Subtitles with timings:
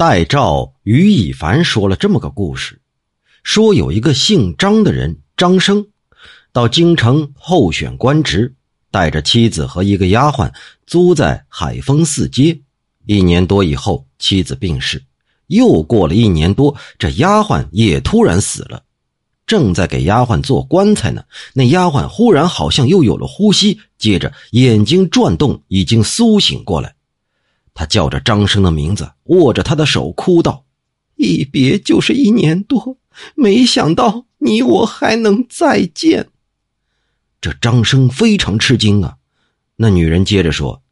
[0.00, 2.80] 戴照于以凡说了这么个故事，
[3.42, 5.88] 说有一个姓张的人张生，
[6.54, 8.54] 到京城候选官职，
[8.90, 10.50] 带着妻子和一个丫鬟
[10.86, 12.58] 租在海丰寺街。
[13.04, 15.02] 一年多以后，妻子病逝，
[15.48, 18.82] 又过了一年多，这丫鬟也突然死了。
[19.46, 21.22] 正在给丫鬟做棺材呢，
[21.52, 26.94] 那丫鬟忽然好像又有了呼吸，接着眼睛转动，已经苏醒过来。
[27.72, 30.64] 他叫着张生的名字，握着他的手，哭道
[31.16, 32.98] ：“一别就是一年多，
[33.34, 36.28] 没想到你我还能再见。”
[37.40, 39.16] 这张生非常吃惊啊。
[39.76, 40.82] 那女人接着说：“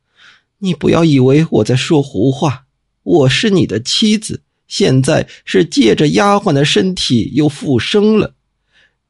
[0.59, 2.64] 你不要以为我在说胡话，
[3.02, 8.34] 我是你的妻子，现在是借着丫鬟的身体又复生了。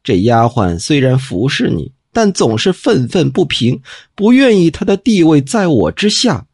[0.03, 3.83] 这丫鬟虽然服侍你，但总是愤愤不平，
[4.17, 6.47] 不愿意她的地位在我之下。”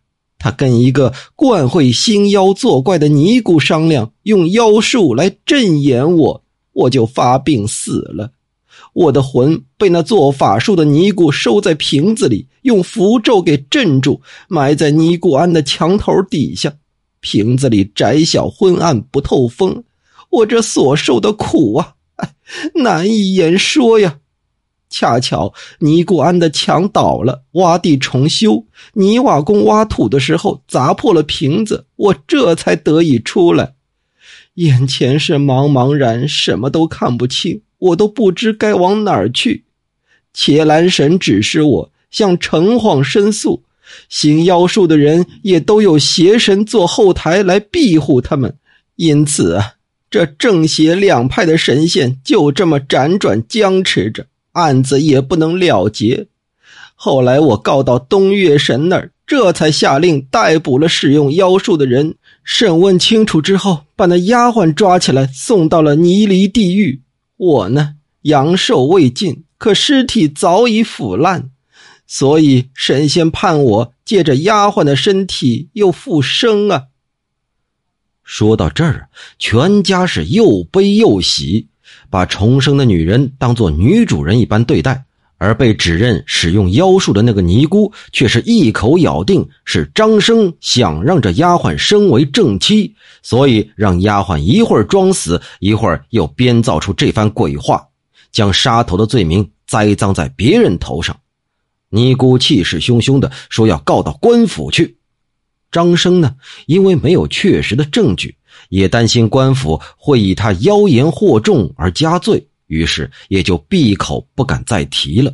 [0.44, 6.42] 他跟一个惯会兴妖作怪的尼姑商量，用妖术来镇掩我，
[6.74, 8.30] 我就发病死了。
[8.92, 16.70] 我的魂被那做法术的尼姑收在瓶子里，用符咒给镇住，埋在尼姑庵的墙头底下。
[17.20, 19.82] 瓶子里窄小昏暗，不透风。
[20.28, 21.94] 我这所受的苦啊，
[22.74, 24.18] 难以言说呀。
[24.90, 28.64] 恰巧尼姑庵的墙倒了，挖地重修。
[28.92, 33.74] 泥瓦工挖土的时候砸破了瓶子，我这才得以出来。
[34.54, 39.64] 眼前是茫茫然，什么都看不清，我都不知该往哪儿去。
[40.32, 43.64] 伽蓝神指示我向城隍申诉，
[44.08, 48.56] 行妖术的人也都有邪神做后台来庇护他们，
[48.94, 49.72] 因此啊，
[50.08, 54.26] 这正邪两派的神仙就这么辗转僵持着。
[54.54, 56.26] 案子也不能了结，
[56.94, 62.16] 后来我告到东岳神那儿，这才下令逮捕了使用妖术的人。
[62.44, 67.02] 审问清楚之后，把那丫鬟抓起来，送到了泥犁地狱。
[67.36, 71.50] 我呢，阳寿未尽，可尸体早已腐烂，
[72.06, 76.84] 所以神仙判我借着丫鬟的身体又复生啊。
[78.22, 79.08] 说到这儿，
[79.38, 81.68] 全家是又悲又喜。
[82.10, 85.04] 把重生的女人当做女主人一般对待，
[85.38, 97.86] 而被指认使用妖术的那个尼姑，却是一口咬定是张生想让这丫鬟升为正妻，所以让丫鬟一会儿装死，一会儿又编造出这番鬼话，
[98.32, 101.16] 将杀头的罪名栽赃在别人头上。
[101.90, 104.96] 尼姑气势汹汹的说要告到官府去。
[105.70, 106.36] 张生呢，
[106.66, 108.36] 因为没有确实的证据。
[108.74, 115.32] 也担心官府会以他妖言惑众而加罪，于是也就闭口不敢再提了。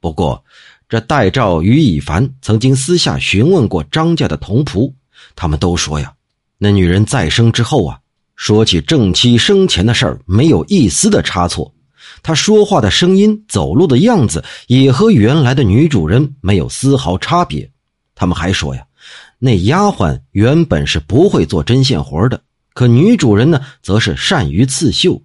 [0.00, 0.42] 不过，
[0.88, 4.90] 这戴照与以凡曾经私下询问过张家的童仆，
[5.36, 6.14] 他们都说呀，
[6.56, 8.00] 那女人再生之后啊，
[8.36, 11.74] 说起正妻生前的事儿，没有一丝的差错。
[12.22, 17.70] 她说话的声音、走路的样子，也和原来的女主人没有丝毫差别。
[18.14, 18.82] 他们还说呀。
[19.38, 22.40] 那丫鬟原本是不会做针线活的，
[22.74, 25.22] 可女主人呢，则是善于刺绣。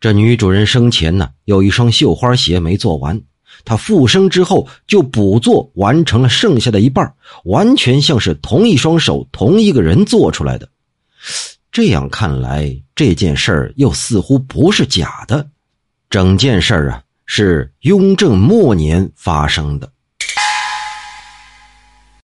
[0.00, 3.20] 这女主人生前呢，有一双绣花鞋没做完，
[3.64, 7.12] 她复生之后就补做完成了剩下的一半，
[7.44, 10.68] 完全像是同一双手、同一个人做出来的。
[11.70, 15.46] 这样看来，这件事儿又似乎不是假的。
[16.08, 19.92] 整件事啊，是雍正末年发生的。